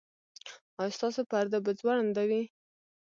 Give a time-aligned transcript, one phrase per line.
[0.79, 2.41] ایا ستاسو پرده به ځوړنده وي؟